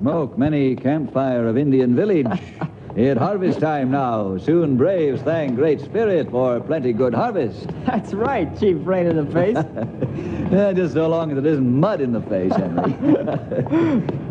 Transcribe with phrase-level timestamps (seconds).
[0.00, 2.26] Smoke many campfire of Indian village.
[2.96, 4.36] It harvest time now.
[4.38, 7.68] Soon braves thank Great Spirit for plenty good harvest.
[7.86, 9.56] That's right, Chief Rain in the Face.
[10.52, 12.90] Yeah, just so long as it isn't mud in the face, Henry.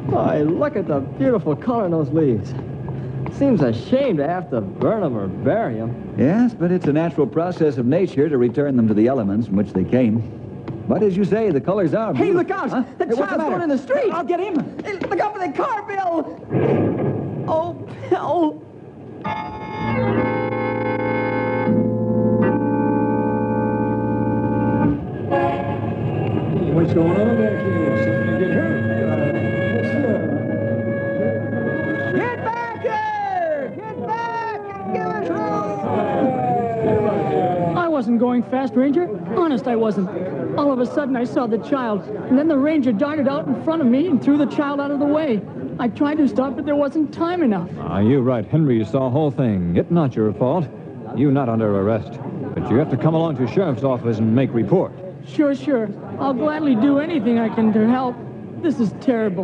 [0.08, 2.54] Why, look at the beautiful color in those leaves.
[3.38, 6.14] Seems a shame to have to burn them or bury them.
[6.18, 9.56] yes, but it's a natural process of nature to return them to the elements from
[9.56, 10.39] which they came.
[10.90, 12.16] But as you say, the colors are.
[12.16, 12.42] Hey, beautiful.
[12.42, 12.70] look out!
[12.72, 12.84] Huh?
[12.98, 13.50] The Hey, what's child's matter?
[13.52, 14.12] going in the street.
[14.12, 14.80] I'll get him.
[14.84, 17.46] Hey, look out for the car, Bill!
[17.48, 17.74] Oh,
[18.10, 18.66] Bill!
[26.74, 28.29] What's going on back here?
[38.00, 39.10] Wasn't going fast, Ranger.
[39.38, 40.08] Honest, I wasn't.
[40.58, 43.62] All of a sudden, I saw the child, and then the ranger darted out in
[43.66, 45.42] front of me and threw the child out of the way.
[45.80, 47.70] I tried to stop, but there wasn't time enough.
[47.78, 48.78] Ah, you're right, Henry.
[48.78, 49.76] You saw the whole thing.
[49.76, 50.66] It's not your fault.
[51.18, 52.18] You're not under arrest.
[52.56, 54.94] But you have to come along to sheriff's office and make report.
[55.28, 55.90] Sure, sure.
[56.22, 58.16] I'll gladly do anything I can to help.
[58.62, 59.44] This is terrible.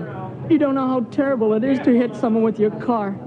[0.49, 3.19] You don't know how terrible it is to hit someone with your car.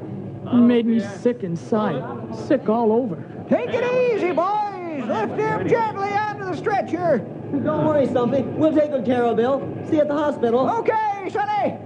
[0.46, 2.02] It made me sick inside.
[2.34, 3.22] Sick all over.
[3.50, 4.32] Take it easy,
[5.00, 5.08] boys.
[5.08, 7.18] Lift him gently onto the stretcher.
[7.18, 8.42] Don't worry, Stumpy.
[8.42, 9.60] We'll take good care of Bill.
[9.88, 10.68] See you at the hospital.
[10.68, 11.78] Okay, Sonny.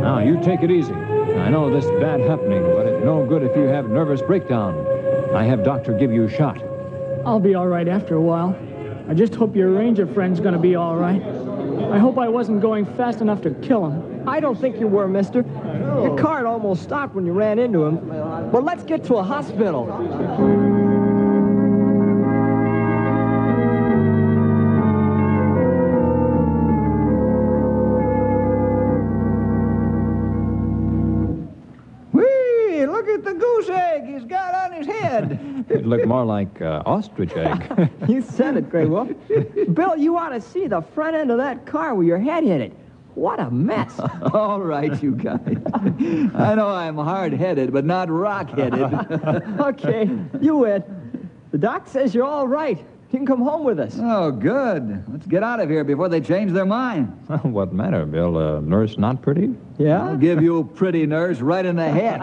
[0.00, 0.92] Now, you take it easy.
[0.92, 4.86] I know this bad happening, but it's no good if you have nervous breakdown.
[5.34, 6.62] I have doctor give you a shot.
[7.24, 8.56] I'll be all right after a while.
[9.08, 11.22] I just hope your ranger friend's gonna be all right.
[11.92, 14.28] I hope I wasn't going fast enough to kill him.
[14.28, 15.44] I don't think you were, mister.
[16.02, 17.96] Your car had almost stopped when you ran into him.
[18.50, 19.86] But let's get to a hospital.
[35.82, 37.90] It looked more like uh, ostrich egg.
[38.08, 39.08] You said it, Grey Wolf.
[39.74, 42.60] Bill, you ought to see the front end of that car where your head hit
[42.60, 42.72] it.
[43.16, 43.98] What a mess.
[44.32, 45.40] All right, you guys.
[46.36, 49.60] I know I'm hard-headed, but not rock-headed.
[49.60, 50.08] okay,
[50.40, 50.84] you win.
[51.50, 52.78] The doc says you're all right.
[53.12, 53.98] You can come home with us.
[54.00, 55.04] oh, good.
[55.12, 57.08] Let's get out of here before they change their mind.
[57.42, 58.38] what matter, Bill?
[58.38, 59.54] Uh, nurse not pretty?
[59.76, 60.02] Yeah?
[60.08, 62.22] I'll give you a pretty nurse right in the head.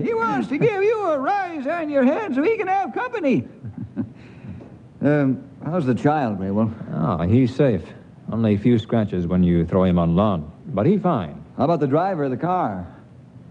[0.00, 3.48] he wants to give you a rise on your head so he can have company.
[5.02, 6.70] um, how's the child, Grey Wolf?
[6.94, 7.82] Oh, he's safe.
[8.30, 10.52] Only a few scratches when you throw him on lawn.
[10.66, 11.44] But he fine.
[11.56, 12.86] How about the driver of the car?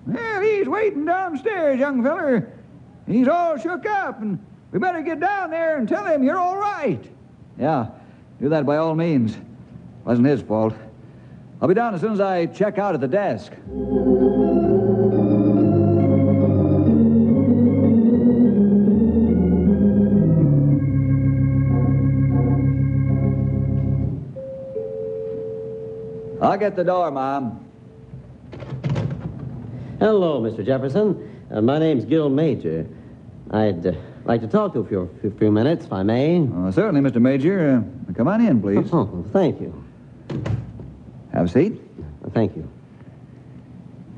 [0.08, 2.50] Well, he's waiting downstairs, young feller.
[3.08, 4.40] He's all shook up, and
[4.72, 7.04] we better get down there and tell him you're all right.
[7.60, 7.88] Yeah,
[8.40, 9.38] do that by all means.
[10.06, 10.74] Wasn't his fault.
[11.62, 13.52] I'll be down as soon as I check out at the desk.
[26.42, 27.64] I'll get the door, Mom.
[30.00, 30.66] Hello, Mr.
[30.66, 31.30] Jefferson.
[31.52, 32.88] Uh, my name's Gil Major.
[33.52, 33.94] I'd uh,
[34.26, 36.48] like to talk to you for a few, minutes, if I may.
[36.48, 37.22] Uh, certainly, Mr.
[37.22, 37.84] Major.
[38.10, 38.90] Uh, come on in, please.
[38.92, 39.84] Oh, thank you.
[41.34, 41.80] Have a seat.
[42.34, 42.70] Thank you.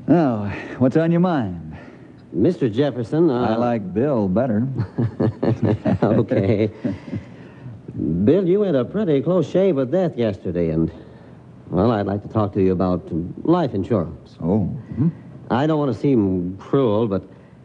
[0.06, 1.76] Now, what's on your mind?
[2.36, 2.72] Mr.
[2.72, 4.66] Jefferson, uh, I like Bill better.
[6.02, 6.70] okay.
[8.24, 10.90] Bill, you had a pretty close shave with death yesterday, and,
[11.70, 13.08] well, I'd like to talk to you about
[13.44, 14.36] life insurance.
[14.42, 14.76] Oh.
[14.98, 15.12] mhm.
[15.50, 17.22] I don't want to seem cruel, but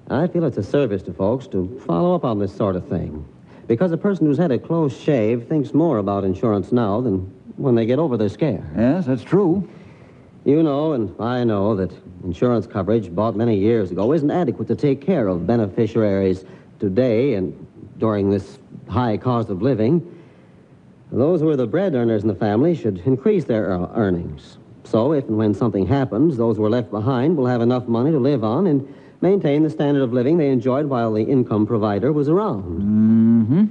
[0.10, 3.26] I feel it's a service to folks to follow up on this sort of thing.
[3.68, 7.20] Because a person who's had a close shave thinks more about insurance now than
[7.58, 8.68] when they get over their scare.
[8.76, 9.70] Yes, that's true.
[10.46, 11.92] You know, and I know, that
[12.24, 16.44] insurance coverage bought many years ago isn't adequate to take care of beneficiaries
[16.80, 17.68] today and
[18.00, 20.16] during this high cost of living.
[21.12, 24.58] Those who are the bread earners in the family should increase their earnings.
[24.86, 28.10] So, if and when something happens, those who are left behind will have enough money
[28.12, 32.12] to live on and maintain the standard of living they enjoyed while the income provider
[32.12, 32.64] was around.
[32.64, 33.66] Mm-hmm.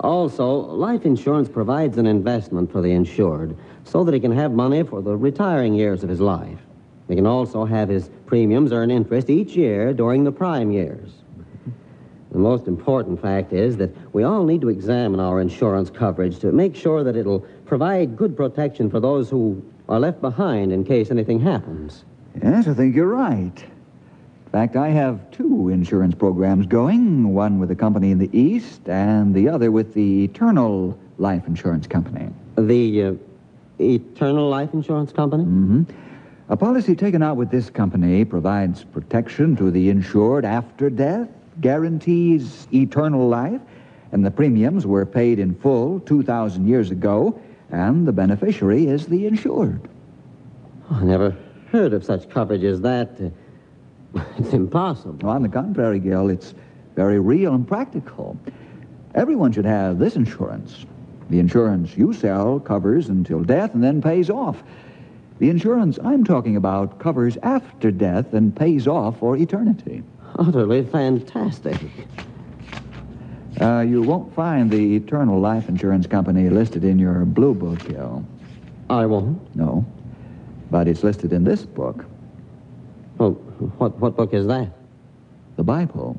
[0.00, 4.82] Also, life insurance provides an investment for the insured so that he can have money
[4.84, 6.60] for the retiring years of his life.
[7.08, 11.10] He can also have his premiums earn interest each year during the prime years.
[12.30, 16.52] The most important fact is that we all need to examine our insurance coverage to
[16.52, 21.10] make sure that it'll provide good protection for those who are left behind in case
[21.10, 22.04] anything happens.
[22.42, 23.64] Yes, I think you're right.
[24.48, 28.88] In fact, I have two insurance programs going one with a company in the East
[28.88, 32.30] and the other with the Eternal Life Insurance Company.
[32.56, 33.12] The uh,
[33.78, 35.44] Eternal Life Insurance Company?
[35.44, 35.82] Mm-hmm.
[36.48, 41.28] A policy taken out with this company provides protection to the insured after death,
[41.60, 43.60] guarantees eternal life,
[44.12, 47.38] and the premiums were paid in full 2,000 years ago,
[47.70, 49.90] and the beneficiary is the insured.
[50.90, 51.36] I never
[51.70, 53.20] heard of such coverage as that.
[54.38, 55.18] It's impossible.
[55.22, 56.54] Well, On the contrary, Gil, it's
[56.94, 58.36] very real and practical.
[59.14, 60.86] Everyone should have this insurance.
[61.30, 64.62] The insurance you sell covers until death and then pays off.
[65.38, 70.02] The insurance I'm talking about covers after death and pays off for eternity.
[70.36, 71.78] Utterly fantastic.
[73.60, 78.24] Uh, you won't find the Eternal Life Insurance Company listed in your blue book, Gil.
[78.88, 79.54] I won't.
[79.56, 79.84] No.
[80.70, 82.04] But it's listed in this book,
[83.78, 84.70] what, what book is that?
[85.58, 86.18] the Bible.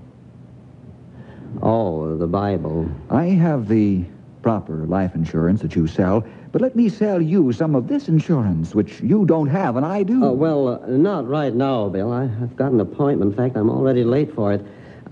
[1.63, 2.91] Oh, the Bible.
[3.09, 4.03] I have the
[4.41, 8.75] proper life insurance that you sell, but let me sell you some of this insurance,
[8.75, 10.25] which you don't have and I do.
[10.25, 12.11] Oh, well, uh, not right now, Bill.
[12.11, 13.31] I, I've got an appointment.
[13.31, 14.63] In fact, I'm already late for it.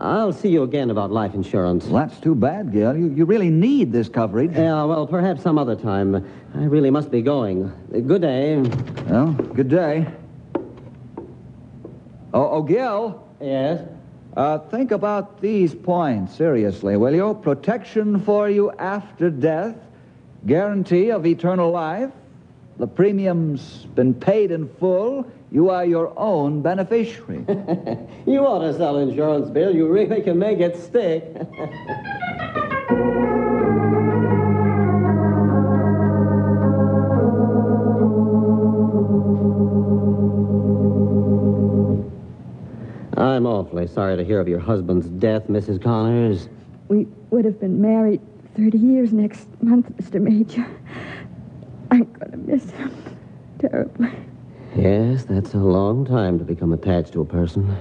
[0.02, 1.86] I'll see you again about life insurance.
[1.86, 2.98] Well, that's too bad, Gil.
[2.98, 4.52] You, you really need this coverage.
[4.52, 6.16] Yeah, well, perhaps some other time.
[6.54, 7.72] I really must be going.
[7.92, 8.58] Good day.
[9.08, 10.06] Well, good day.
[12.34, 13.88] Oh, oh Gil, Yes?
[14.36, 17.34] uh, think about these points seriously, will you?
[17.42, 19.76] Protection for you after death,
[20.46, 22.12] guarantee of eternal life,
[22.78, 27.46] the premium's been paid in full, you are your own beneficiary.
[28.28, 29.74] You ought to sell insurance, Bill.
[29.74, 31.24] You really can make it stick.
[43.28, 45.84] I'm awfully sorry to hear of your husband's death, Mrs.
[45.84, 46.48] Connors.
[46.88, 48.22] We would have been married
[48.56, 50.22] 30 years next month, Mr.
[50.22, 50.66] Major.
[51.92, 52.92] I'm going to miss him
[53.60, 54.12] terribly.
[54.78, 57.76] Yes, that's a long time to become attached to a person.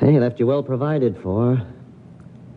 [0.00, 1.60] He left you well provided for.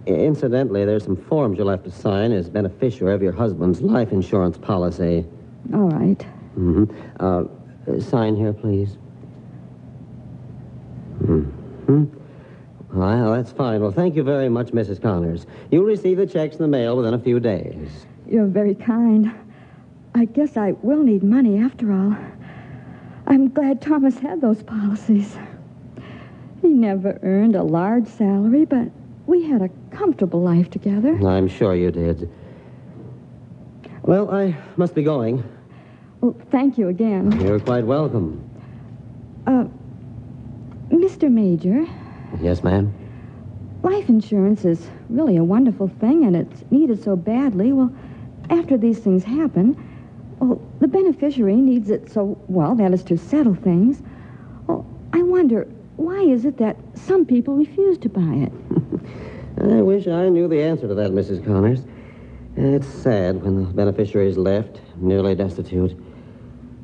[0.05, 4.57] Incidentally, there's some forms you'll have to sign as beneficiary of your husband's life insurance
[4.59, 5.25] policy.
[5.73, 6.21] All right.
[6.53, 6.85] hmm
[7.19, 7.45] Uh,
[7.99, 8.97] sign here, please.
[11.19, 12.03] Hmm
[12.93, 13.81] Well, that's fine.
[13.81, 15.01] Well, thank you very much, Mrs.
[15.01, 15.45] Connors.
[15.71, 18.05] You'll receive the checks in the mail within a few days.
[18.27, 19.33] You're very kind.
[20.13, 22.15] I guess I will need money after all.
[23.27, 25.35] I'm glad Thomas had those policies.
[26.61, 28.89] He never earned a large salary, but
[29.27, 31.15] we had a comfortable life together.
[31.27, 32.31] I'm sure you did.
[34.03, 35.43] Well, I must be going.
[36.21, 37.39] Well, thank you again.
[37.41, 38.47] You're quite welcome.
[39.47, 39.65] Uh,
[40.95, 41.31] Mr.
[41.31, 41.85] Major,
[42.41, 42.93] Yes, ma'am?
[43.83, 47.71] life insurance is really a wonderful thing, and it's needed so badly.
[47.71, 47.93] Well,
[48.49, 49.75] after these things happen,
[50.39, 54.01] well, the beneficiary needs it so, well, that is to settle things.
[54.67, 58.51] Well, I wonder, why is it that some people refuse to buy it?
[59.61, 61.45] I wish I knew the answer to that, Mrs.
[61.45, 61.81] Connors.
[62.57, 65.95] It's sad when the beneficiary is left, nearly destitute.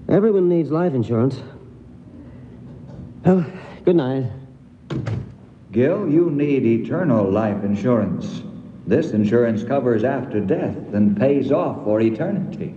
[0.10, 1.42] Everyone needs life insurance.
[3.26, 3.46] Well,
[3.84, 4.30] good night.
[5.72, 8.44] Gil, you need eternal life insurance.
[8.86, 12.74] This insurance covers after death and pays off for eternity.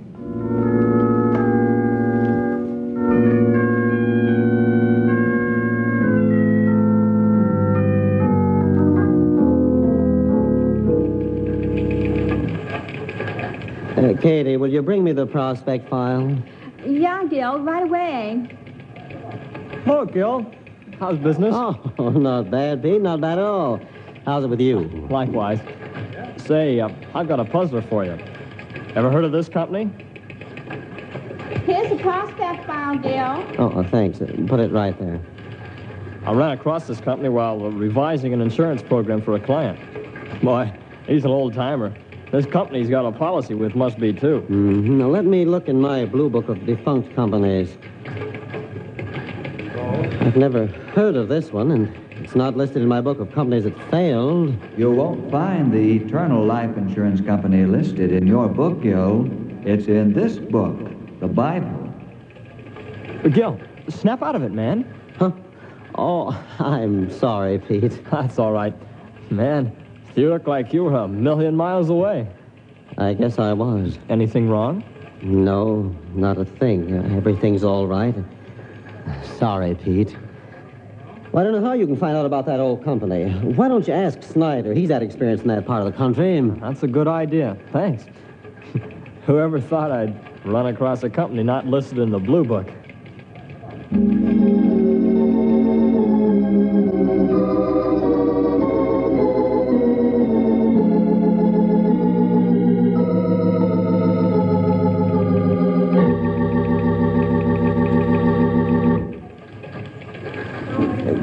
[13.97, 16.37] Uh, Katie, will you bring me the prospect file?
[16.87, 18.57] Yeah, Gil, right away.
[19.85, 20.47] Hello, Gil.
[21.05, 21.55] How's business?
[21.55, 22.99] Oh, not bad, Pete.
[23.03, 23.79] Not bad at all.
[24.25, 24.79] How's it with you?
[25.11, 25.61] Likewise.
[26.39, 28.19] Say, uh, I've got a puzzler for you.
[28.95, 29.91] Ever heard of this company?
[31.67, 33.45] Here's the prospect file, Gil.
[33.59, 34.23] Oh, uh, thanks.
[34.23, 35.21] Uh, Put it right there.
[36.25, 39.79] I ran across this company while uh, revising an insurance program for a client.
[40.41, 40.73] Boy,
[41.07, 41.95] he's an old timer.
[42.33, 44.41] This company's got a policy with must be too.
[44.41, 47.77] hmm Now, let me look in my blue book of defunct companies.
[50.21, 53.65] I've never heard of this one, and it's not listed in my book of companies
[53.65, 54.57] that failed.
[54.77, 59.29] You won't find the Eternal Life Insurance Company listed in your book, Gil.
[59.65, 60.77] It's in this book,
[61.21, 61.93] the Bible.
[63.31, 64.87] Gil, snap out of it, man.
[65.19, 65.33] Huh?
[65.97, 68.05] Oh, I'm sorry, Pete.
[68.11, 68.75] That's all right.
[69.31, 69.75] Man,
[70.15, 72.29] you look like you were a million miles away.
[72.99, 73.99] I guess I was.
[74.09, 74.85] Anything wrong?
[75.23, 76.95] No, not a thing.
[77.17, 78.15] Everything's all right.
[79.39, 80.17] Sorry, Pete.
[81.33, 83.29] Well, I don't know how you can find out about that old company.
[83.31, 84.73] Why don't you ask Snyder?
[84.73, 86.41] He's had experience in that part of the country.
[86.41, 87.57] That's a good idea.
[87.73, 88.05] Thanks.
[89.27, 90.15] Whoever thought I'd
[90.47, 92.69] run across a company not listed in the blue book?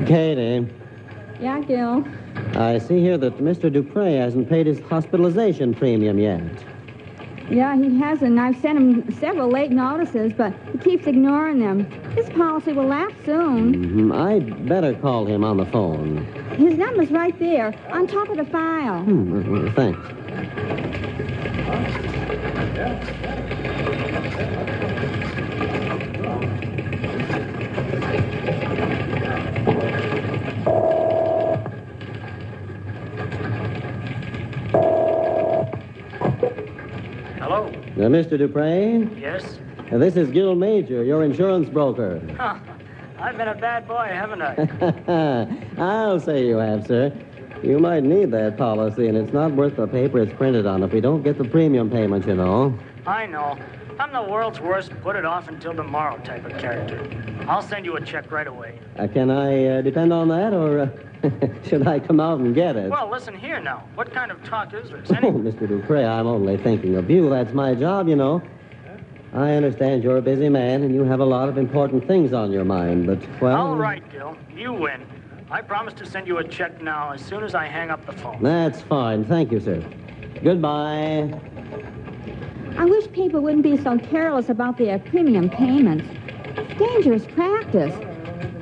[0.06, 0.68] Katie,
[1.40, 2.06] Yeah, Gil.
[2.56, 3.72] I see here that Mr.
[3.72, 6.42] Dupre hasn't paid his hospitalization premium yet.
[7.50, 8.40] Yeah, he hasn't.
[8.40, 11.86] I've sent him several late notices, but he keeps ignoring them.
[12.16, 13.76] His policy will lapse soon.
[13.76, 16.26] Mhm, I'd better call him on the phone.
[16.56, 19.02] His number's right there, on top of the file.
[19.04, 20.00] Hmm, thanks.
[37.96, 38.38] Mr.
[38.38, 39.60] Dupre, Yes?
[39.92, 42.22] uh, this is Gil Major, your insurance broker.
[42.38, 42.58] Huh.
[43.20, 45.48] I've been a bad boy, haven't I?
[45.78, 47.14] I'll say you have, sir.
[47.62, 50.92] You might need that policy, and it's not worth the paper it's printed on if
[50.92, 52.78] we don't get the premium payment, you know.
[53.06, 53.58] I know.
[54.00, 57.08] I'm the world's worst put it off until tomorrow type of character.
[57.48, 58.80] I'll send you a check right away.
[58.98, 60.90] Uh, can I uh, depend on that, or uh,
[61.68, 62.90] should I come out and get it?
[62.90, 63.84] Well, listen here now.
[63.96, 65.12] What kind of talk is this?
[65.12, 65.68] Oh, Mr.
[65.68, 67.30] Dupre, I'm only thinking of you.
[67.30, 68.42] That's my job, you know.
[69.34, 72.52] I understand you're a busy man and you have a lot of important things on
[72.52, 73.68] your mind, but, well.
[73.68, 74.36] All right, Gil.
[74.54, 75.06] You win.
[75.50, 78.14] I promise to send you a check now as soon as I hang up the
[78.14, 78.42] phone.
[78.42, 79.24] That's fine.
[79.26, 79.84] Thank you, sir.
[80.44, 81.40] Goodbye.
[82.78, 86.06] I wish people wouldn't be so careless about their premium payments.
[86.78, 87.94] Dangerous practice.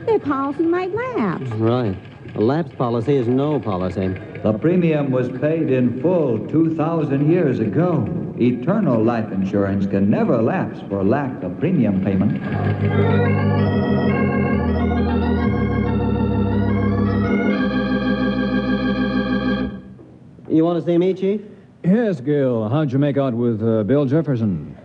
[0.06, 1.50] Their policy might lapse.
[1.52, 1.96] Right.
[2.40, 4.08] A lapse policy is no policy.
[4.44, 8.08] The premium was paid in full 2,000 years ago.
[8.40, 12.42] Eternal life insurance can never lapse for lack of premium payment.
[20.50, 21.42] You want to see me, Chief?
[21.84, 22.70] Yes, Gil.
[22.70, 24.78] How'd you make out with uh, Bill Jefferson?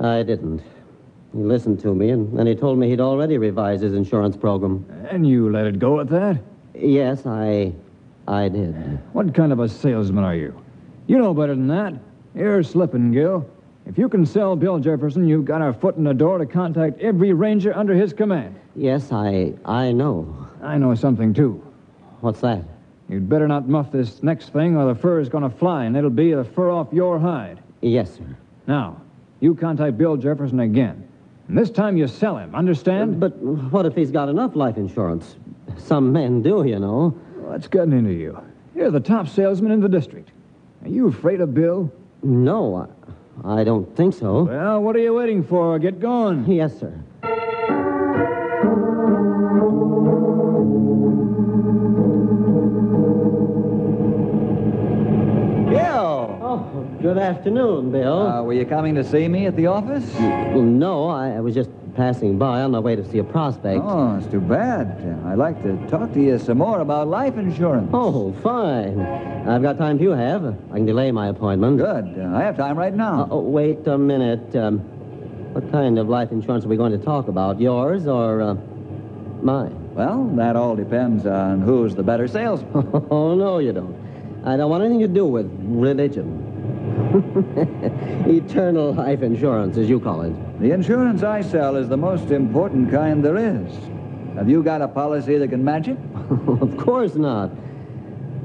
[0.00, 0.62] I didn't.
[1.32, 4.84] He listened to me, and then he told me he'd already revised his insurance program.
[5.10, 6.49] And you let it go at that?
[6.80, 7.72] Yes, I.
[8.28, 8.74] I did.
[9.12, 10.54] What kind of a salesman are you?
[11.06, 11.94] You know better than that.
[12.34, 13.48] You're slipping, Gil.
[13.86, 17.00] If you can sell Bill Jefferson, you've got our foot in the door to contact
[17.00, 18.54] every ranger under his command.
[18.76, 19.54] Yes, I.
[19.64, 20.48] I know.
[20.62, 21.60] I know something, too.
[22.20, 22.62] What's that?
[23.08, 25.96] You'd better not muff this next thing, or the fur is going to fly, and
[25.96, 27.60] it'll be the fur off your hide.
[27.80, 28.36] Yes, sir.
[28.68, 29.00] Now,
[29.40, 31.08] you contact Bill Jefferson again.
[31.48, 33.18] And this time you sell him, understand?
[33.18, 35.34] But what if he's got enough life insurance?
[35.78, 37.10] Some men do, you know.
[37.36, 38.40] What's gotten into you?
[38.74, 40.30] You're the top salesman in the district.
[40.82, 41.92] Are you afraid of Bill?
[42.22, 42.88] No,
[43.44, 44.44] I, I don't think so.
[44.44, 45.78] Well, what are you waiting for?
[45.78, 46.50] Get going.
[46.50, 46.92] Yes, sir.
[55.70, 56.38] Gil!
[56.42, 58.26] Oh, good afternoon, Bill.
[58.26, 60.04] Uh, were you coming to see me at the office?
[60.14, 61.70] well, no, I, I was just
[62.00, 63.82] passing by on my way to see a prospect.
[63.84, 64.86] Oh, it's too bad.
[65.26, 67.90] I'd like to talk to you some more about life insurance.
[67.92, 68.98] Oh, fine.
[69.46, 70.42] I've got time if you have.
[70.72, 71.76] I can delay my appointment.
[71.76, 72.18] Good.
[72.18, 73.24] Uh, I have time right now.
[73.24, 74.56] Uh, oh, wait a minute.
[74.56, 74.78] Um,
[75.52, 77.60] what kind of life insurance are we going to talk about?
[77.60, 78.54] Yours or uh,
[79.42, 79.76] mine?
[79.92, 82.88] Well, that all depends on who's the better salesman.
[83.10, 83.94] oh, no, you don't.
[84.46, 86.49] I don't want anything to do with religion.
[88.26, 90.60] Eternal life insurance, as you call it.
[90.60, 93.72] The insurance I sell is the most important kind there is.
[94.36, 95.98] Have you got a policy that can match it?
[96.60, 97.50] of course not.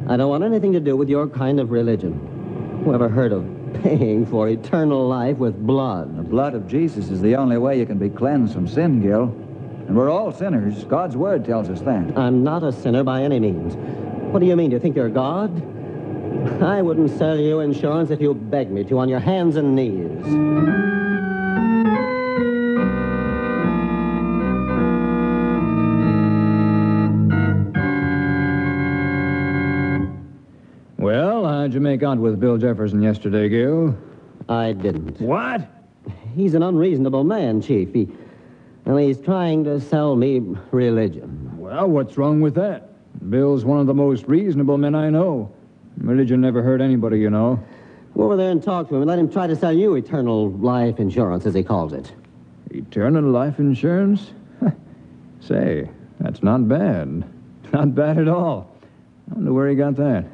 [0.08, 2.82] I don't want anything to do with your kind of religion.
[2.84, 3.46] Who ever heard of
[3.82, 6.18] paying for eternal life with blood?
[6.18, 9.24] The blood of Jesus is the only way you can be cleansed from sin, Gil.
[9.88, 10.84] And we're all sinners.
[10.86, 12.18] God's word tells us that.
[12.18, 13.76] I'm not a sinner by any means.
[14.32, 14.72] What do you mean?
[14.72, 15.52] Do you think you're God?
[16.62, 20.26] I wouldn't sell you insurance if you begged me to on your hands and knees.
[30.98, 33.98] Well, how'd you make out with Bill Jefferson yesterday, Gil?
[34.48, 35.20] I didn't.
[35.22, 35.68] What?
[36.36, 37.94] He's an unreasonable man, Chief.
[37.94, 38.08] He,
[38.86, 41.58] well, he's trying to sell me religion.
[41.58, 42.92] Well, what's wrong with that?
[43.30, 45.52] Bill's one of the most reasonable men I know.
[45.98, 47.64] Religion never hurt anybody, you know.
[48.16, 50.52] Go over there and talk to him and let him try to sell you eternal
[50.52, 52.12] life insurance, as he calls it.
[52.72, 54.32] Eternal life insurance?
[55.42, 57.24] Say, that's not bad.
[57.74, 58.72] Not bad at all.
[59.30, 60.26] I wonder where he got that.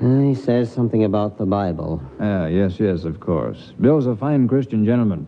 [0.00, 2.02] Uh, he says something about the Bible.
[2.20, 3.72] Ah, yes, yes, of course.
[3.80, 5.26] Bill's a fine Christian gentleman.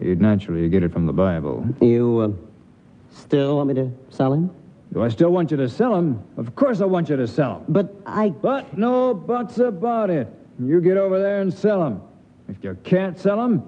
[0.00, 1.66] He'd naturally get it from the Bible.
[1.80, 4.50] You, uh, Still want me to sell him?
[4.92, 6.22] Do I still want you to sell him?
[6.36, 7.64] Of course I want you to sell him.
[7.68, 8.30] But I.
[8.30, 10.28] But no buts about it.
[10.58, 12.00] You get over there and sell him.
[12.48, 13.62] If you can't sell him,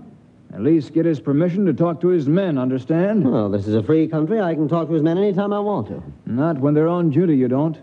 [0.52, 3.30] at least get his permission to talk to his men, understand?
[3.30, 4.40] Well, this is a free country.
[4.40, 6.02] I can talk to his men anytime I want to.
[6.26, 7.78] Not when they're on duty, you don't.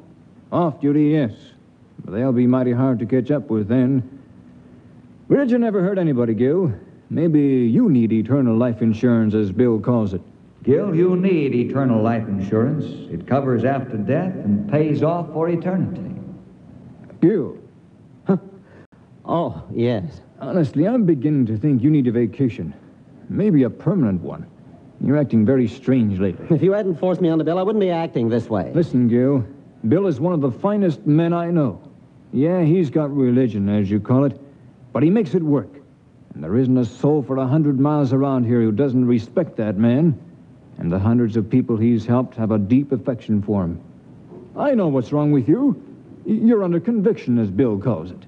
[0.51, 1.31] Off duty, yes.
[2.03, 4.19] But they'll be mighty hard to catch up with then.
[5.27, 6.73] Religion never hurt anybody, Gil.
[7.09, 10.21] Maybe you need eternal life insurance, as Bill calls it.
[10.67, 12.83] Gil, you need eternal life insurance.
[13.09, 16.13] It covers after death and pays off for eternity.
[17.21, 17.57] Gil,
[19.23, 20.19] Oh, yes.
[20.41, 22.73] honestly, I'm beginning to think you need a vacation.
[23.29, 24.45] Maybe a permanent one.
[24.99, 26.45] You're acting very strange lately.
[26.53, 28.71] If you hadn't forced me on the bill, I wouldn't be acting this way.
[28.75, 29.45] Listen, Gil.
[29.87, 31.81] Bill is one of the finest men I know.
[32.33, 34.37] Yeah, he's got religion, as you call it,
[34.91, 35.69] but he makes it work.
[36.33, 39.77] And there isn't a soul for a hundred miles around here who doesn't respect that
[39.77, 40.19] man.
[40.77, 43.81] And the hundreds of people he's helped have a deep affection for him.
[44.55, 45.83] I know what's wrong with you.
[46.25, 48.25] You're under conviction, as Bill calls it.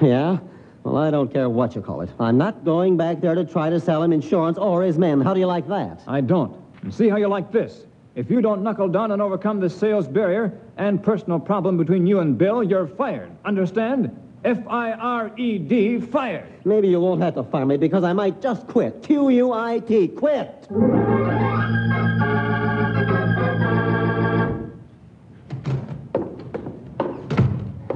[0.00, 0.38] Yeah?
[0.84, 2.10] Well, I don't care what you call it.
[2.20, 5.20] I'm not going back there to try to sell him insurance or his men.
[5.20, 6.00] How do you like that?
[6.06, 6.56] I don't.
[6.82, 7.84] And see how you like this.
[8.14, 12.20] If you don't knuckle down and overcome the sales barrier and personal problem between you
[12.20, 13.30] and Bill, you're fired.
[13.44, 14.16] Understand?
[14.44, 16.46] F I R E D, fired.
[16.64, 19.02] Maybe you won't have to fire me because I might just quit.
[19.02, 20.68] Q U I T, quit.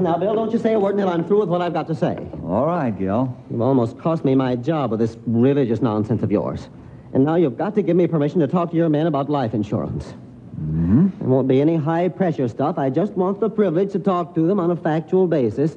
[0.02, 1.94] Now, Bill, don't you say a word until I'm through with what I've got to
[1.94, 2.18] say.
[2.42, 3.36] All right, Gil.
[3.48, 6.68] You've almost cost me my job with this religious nonsense of yours.
[7.12, 9.54] And now you've got to give me permission to talk to your men about life
[9.54, 10.06] insurance.
[10.06, 11.08] Mm-hmm.
[11.20, 12.78] There won't be any high pressure stuff.
[12.78, 15.76] I just want the privilege to talk to them on a factual basis,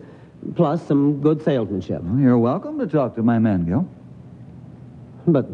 [0.55, 2.01] plus some good salesmanship.
[2.01, 3.87] Well, you're welcome to talk to my men, Gil.
[5.27, 5.49] But,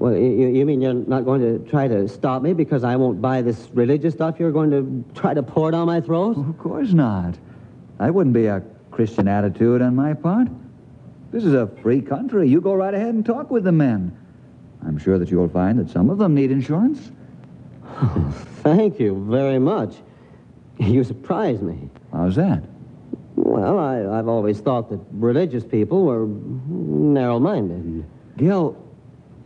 [0.00, 3.22] well, you, you mean you're not going to try to stop me because I won't
[3.22, 6.36] buy this religious stuff you're going to try to pour down my throat?
[6.36, 7.38] Of course not.
[8.00, 10.48] That wouldn't be a Christian attitude on my part.
[11.32, 12.48] This is a free country.
[12.48, 14.16] You go right ahead and talk with the men.
[14.86, 17.12] I'm sure that you'll find that some of them need insurance.
[18.62, 19.96] Thank you very much.
[20.78, 21.90] You surprise me.
[22.10, 22.64] How's that?
[23.36, 28.06] Well, I, I've always thought that religious people were narrow minded.
[28.38, 28.82] Gil,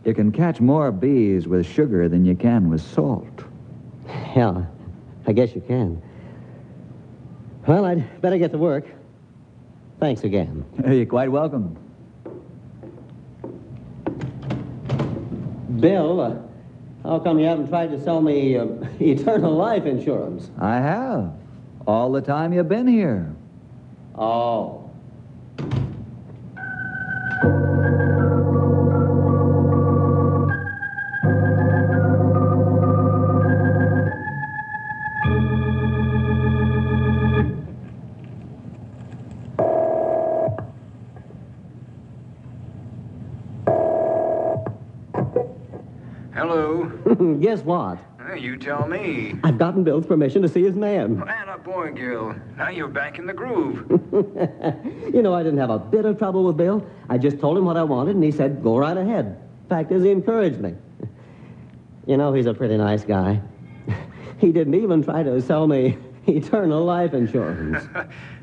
[0.05, 3.43] you can catch more bees with sugar than you can with salt.
[4.07, 4.63] Yeah,
[5.27, 6.01] I guess you can.
[7.67, 8.85] Well, I'd better get to work.
[9.99, 10.65] Thanks again.
[10.87, 11.75] You're quite welcome.
[15.79, 16.35] Bill, uh,
[17.03, 18.67] how come you haven't tried to sell me uh,
[18.99, 20.51] eternal life insurance?
[20.59, 21.33] I have.
[21.87, 23.35] All the time you've been here.
[24.15, 24.84] Oh.
[47.39, 47.99] Guess what?
[48.19, 49.35] Uh, you tell me.
[49.43, 51.19] I've gotten Bill's permission to see his man.
[51.19, 52.35] Man up, boy, Gil.
[52.57, 53.85] Now you're back in the groove.
[55.13, 56.85] you know, I didn't have a bit of trouble with Bill.
[57.09, 59.39] I just told him what I wanted, and he said, go right ahead.
[59.69, 60.75] Fact is, he encouraged me.
[62.07, 63.41] You know, he's a pretty nice guy.
[64.37, 67.83] He didn't even try to sell me eternal life insurance.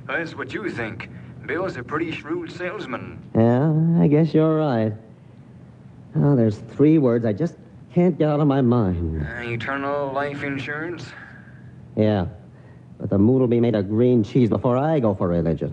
[0.07, 1.09] That's what you think.
[1.47, 3.23] Bill's a pretty shrewd salesman.
[3.37, 4.93] yeah, I guess you're right.
[6.17, 7.55] Oh, there's three words I just
[7.93, 9.27] can't get out of my mind.
[9.27, 11.05] Uh, eternal life insurance?
[11.97, 12.27] Yeah,
[12.99, 15.73] but the mood will be made of green cheese before I go for religion.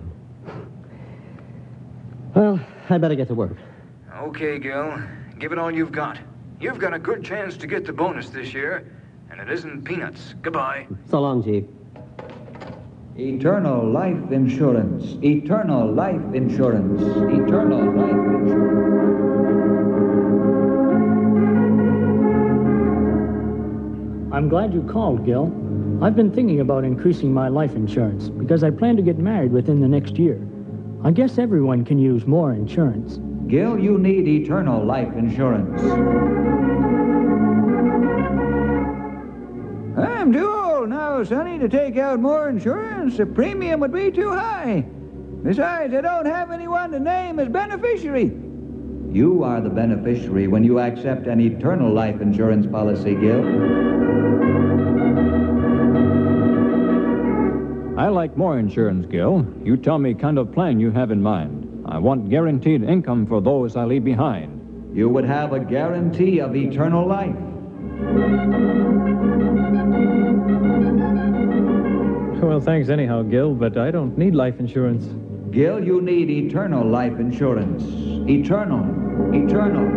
[2.36, 3.56] Well, I'd better get to work.
[4.18, 5.02] Okay, Gil.
[5.40, 6.20] Give it all you've got.
[6.60, 8.86] You've got a good chance to get the bonus this year,
[9.32, 10.36] and it isn't peanuts.
[10.42, 10.88] Goodbye.
[11.10, 11.64] So long, Chief.
[13.18, 15.18] Eternal life insurance.
[15.24, 17.02] Eternal life insurance.
[17.02, 19.69] Eternal life insurance.
[24.40, 25.48] I'm glad you called, Gil.
[26.02, 29.82] I've been thinking about increasing my life insurance because I plan to get married within
[29.82, 30.40] the next year.
[31.04, 33.20] I guess everyone can use more insurance.
[33.50, 35.82] Gil, you need eternal life insurance.
[39.98, 43.18] I'm too old now, Sonny, to take out more insurance.
[43.18, 44.86] The premium would be too high.
[45.44, 48.49] Besides, I don't have anyone to name as beneficiary.
[49.12, 53.44] You are the beneficiary when you accept an eternal life insurance policy, Gil.
[57.98, 59.48] I like more insurance, Gil.
[59.64, 61.84] You tell me kind of plan you have in mind.
[61.88, 64.96] I want guaranteed income for those I leave behind.
[64.96, 67.36] You would have a guarantee of eternal life.
[72.44, 75.06] Well, thanks anyhow, Gil, but I don't need life insurance.
[75.52, 77.84] Gil, you need eternal life insurance.
[78.30, 78.86] Eternal.
[79.34, 79.88] Eternal.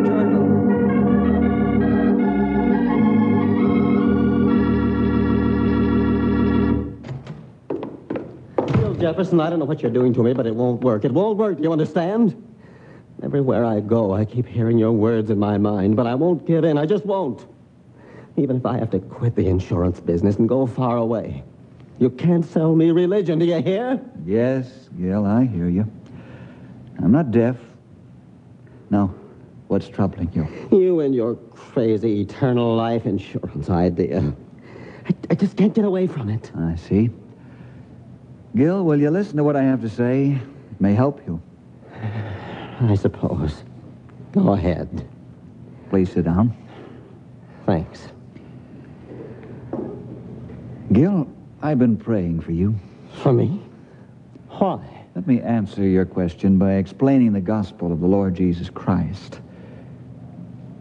[0.00, 0.46] Eternal.
[8.66, 11.04] Gil Jefferson, I don't know what you're doing to me, but it won't work.
[11.04, 12.42] It won't work, do you understand?
[13.22, 16.64] Everywhere I go, I keep hearing your words in my mind, but I won't give
[16.64, 16.78] in.
[16.78, 17.46] I just won't.
[18.38, 21.44] Even if I have to quit the insurance business and go far away.
[21.98, 24.00] You can't sell me religion, do you hear?
[24.24, 25.90] Yes, Gil, I hear you.
[26.98, 27.56] I'm not deaf.
[28.90, 29.14] Now,
[29.68, 30.46] what's troubling you?
[30.76, 34.34] You and your crazy eternal life insurance idea.
[35.06, 36.52] I, I just can't get away from it.
[36.56, 37.10] I see.
[38.54, 40.32] Gil, will you listen to what I have to say?
[40.32, 41.40] It may help you.
[42.80, 43.64] I suppose.
[44.32, 45.08] Go ahead.
[45.88, 46.54] Please sit down.
[47.64, 48.08] Thanks.
[50.92, 51.28] Gil,
[51.62, 52.74] I've been praying for you.
[53.22, 53.62] For me?
[54.48, 55.06] Why?
[55.14, 59.40] Let me answer your question by explaining the gospel of the Lord Jesus Christ.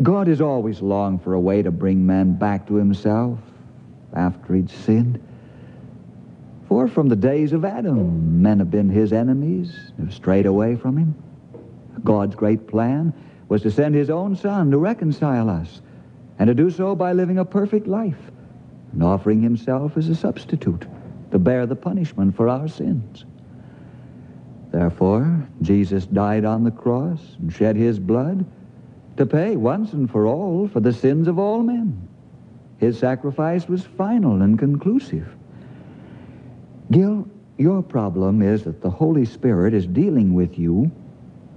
[0.02, 3.40] God has always longed for a way to bring man back to himself
[4.14, 5.26] after he'd sinned.
[6.68, 10.98] For from the days of Adam, men have been his enemies, have strayed away from
[10.98, 11.16] him.
[12.04, 13.14] God's great plan
[13.48, 15.82] was to send his own son to reconcile us,
[16.38, 18.32] and to do so by living a perfect life
[18.95, 20.86] and offering himself as a substitute
[21.31, 23.25] to bear the punishment for our sins.
[24.71, 28.45] Therefore, Jesus died on the cross and shed his blood
[29.17, 32.08] to pay once and for all for the sins of all men.
[32.77, 35.27] His sacrifice was final and conclusive.
[36.89, 37.27] Gil,
[37.58, 40.89] your problem is that the Holy Spirit is dealing with you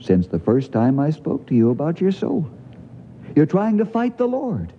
[0.01, 2.49] since the first time I spoke to you about your soul.
[3.37, 4.73] You're trying to fight the Lord.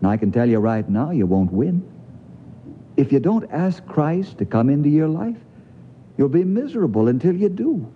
[0.00, 1.82] And I can tell you right now, you won't win.
[2.96, 5.36] If you don't ask Christ to come into your life,
[6.16, 7.92] you'll be miserable until you do.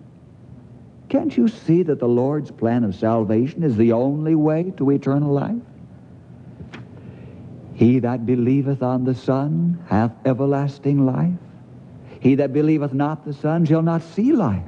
[1.09, 5.31] Can't you see that the Lord's plan of salvation is the only way to eternal
[5.31, 5.61] life?
[7.73, 11.33] He that believeth on the Son hath everlasting life.
[12.19, 14.63] He that believeth not the Son shall not see life,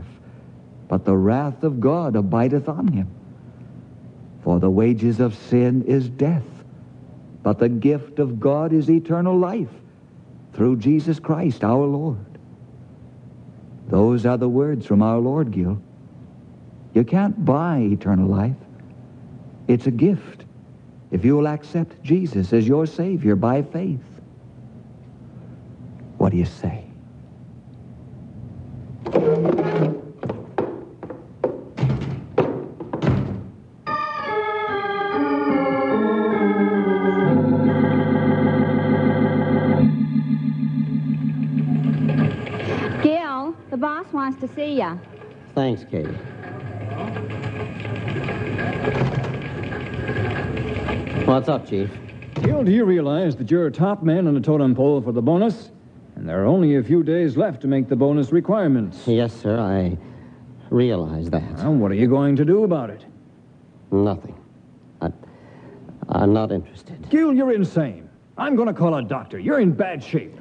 [0.88, 3.08] but the wrath of God abideth on him.
[4.43, 6.55] For the wages of sin is death,
[7.45, 9.69] but the gift of God is eternal life
[10.53, 12.25] through Jesus Christ our Lord.
[13.88, 15.79] Those are the words from our Lord, Gil.
[16.95, 18.55] You can't buy eternal life.
[19.67, 20.45] It's a gift
[21.12, 23.99] if you will accept Jesus as your Savior by faith.
[26.17, 26.85] What do you say?
[43.75, 44.97] The boss wants to see you.
[45.53, 46.07] Thanks, Katie.
[51.25, 51.89] What's up, Chief?
[52.35, 55.21] Gil, do you realize that you're a top man on the totem pole for the
[55.21, 55.71] bonus?
[56.15, 59.05] And there are only a few days left to make the bonus requirements.
[59.07, 59.97] Yes, sir, I
[60.69, 61.57] realize that.
[61.57, 63.03] Well, what are you going to do about it?
[63.91, 64.41] Nothing.
[65.01, 65.11] I,
[66.07, 67.09] I'm not interested.
[67.09, 68.09] Gil, you're insane.
[68.38, 69.38] I'm going to call a doctor.
[69.38, 70.33] You're in bad shape.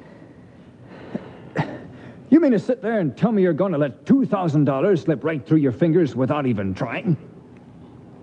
[2.35, 5.47] You mean to sit there and tell me you're going to let $2,000 slip right
[5.47, 7.15] through your fingers without even trying?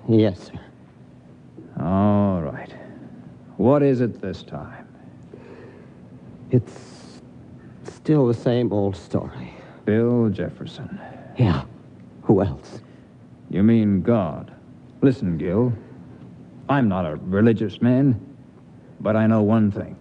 [0.06, 0.60] Yes, sir.
[1.80, 2.70] All right.
[3.56, 4.86] What is it this time?
[6.50, 7.22] It's
[7.84, 9.54] still the same old story.
[9.86, 11.00] Bill Jefferson.
[11.38, 11.64] Yeah.
[12.24, 12.82] Who else?
[13.48, 14.52] You mean God.
[15.00, 15.72] Listen, Gil.
[16.68, 18.20] I'm not a religious man,
[19.00, 19.96] but I know one thing.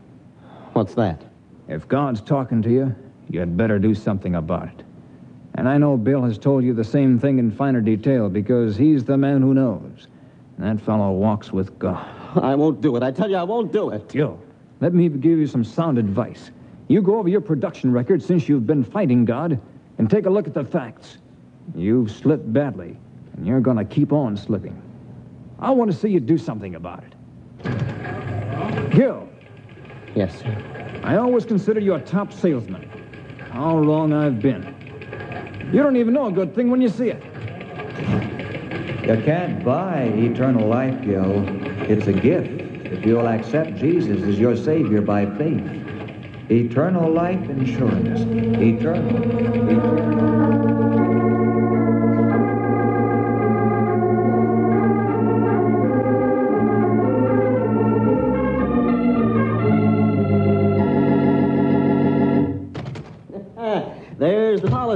[0.73, 1.23] What's that?
[1.69, 2.93] If God's talking to you,
[3.29, 4.83] you'd better do something about it.
[5.55, 9.03] And I know Bill has told you the same thing in finer detail because he's
[9.03, 10.07] the man who knows.
[10.57, 12.05] That fellow walks with God.
[12.41, 13.03] I won't do it.
[13.03, 14.09] I tell you, I won't do it.
[14.09, 14.39] Gil,
[14.79, 16.51] let me give you some sound advice.
[16.87, 19.59] You go over your production record since you've been fighting God
[19.97, 21.17] and take a look at the facts.
[21.75, 22.97] You've slipped badly,
[23.35, 24.81] and you're going to keep on slipping.
[25.59, 28.91] I want to see you do something about it.
[28.91, 29.27] Gil,
[30.15, 31.01] Yes, sir.
[31.03, 32.90] I always consider you a top salesman.
[33.51, 34.75] How wrong I've been.
[35.71, 37.21] You don't even know a good thing when you see it.
[39.03, 41.45] You can't buy eternal life, Gil.
[41.89, 45.69] It's a gift if you'll accept Jesus as your Savior by faith.
[46.49, 48.21] Eternal life insurance.
[48.59, 49.17] Eternal.
[49.69, 51.10] Eternal.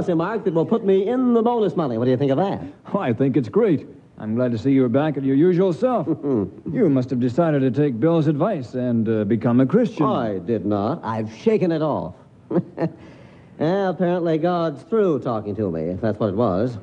[0.06, 1.98] Policy, Mark, that will put me in the bonus money.
[1.98, 2.62] What do you think of that?
[2.94, 3.88] Oh, I think it's great.
[4.18, 6.06] I'm glad to see you're back at your usual self.
[6.72, 10.06] you must have decided to take Bill's advice and uh, become a Christian.
[10.06, 11.04] I did not.
[11.04, 12.14] I've shaken it off.
[13.58, 16.78] apparently God's through talking to me, if that's what it was.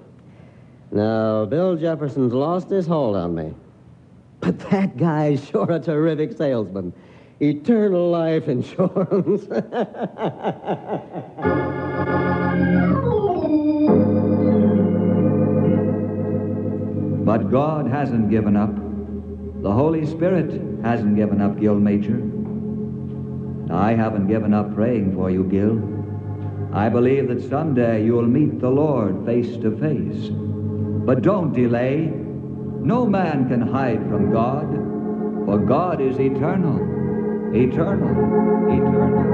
[0.91, 3.53] Now, Bill Jefferson's lost his hold on me.
[4.41, 6.93] But that guy's sure a terrific salesman.
[7.39, 9.47] Eternal life insurance.
[17.33, 18.75] But God hasn't given up.
[19.63, 20.51] The Holy Spirit
[20.83, 22.21] hasn't given up, Gil Major.
[23.73, 25.81] I haven't given up praying for you, Gil.
[26.71, 30.29] I believe that someday you'll meet the Lord face to face.
[31.07, 32.13] But don't delay.
[32.93, 34.67] No man can hide from God,
[35.47, 36.77] for God is eternal,
[37.55, 38.13] eternal,
[38.71, 39.33] eternal.